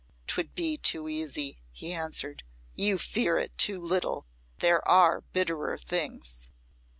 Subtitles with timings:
[0.25, 2.41] "'Twould be too easy," he answered.
[2.73, 4.25] "You fear it too little.
[4.57, 6.49] There are bitterer things."